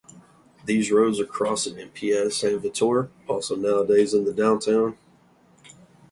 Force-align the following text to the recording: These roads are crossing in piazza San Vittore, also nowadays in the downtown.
These 0.65 0.91
roads 0.91 1.19
are 1.19 1.27
crossing 1.27 1.77
in 1.77 1.89
piazza 1.91 2.31
San 2.31 2.59
Vittore, 2.59 3.09
also 3.27 3.55
nowadays 3.55 4.15
in 4.15 4.25
the 4.25 4.33
downtown. 4.33 4.97